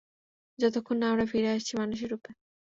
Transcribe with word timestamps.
যতক্ষণ 0.59 0.95
না 0.97 1.05
আমরা 1.11 1.25
ফিরে 1.25 1.49
আসছি 1.49 1.73
মানুষের 1.77 2.09
রূপে। 2.11 2.31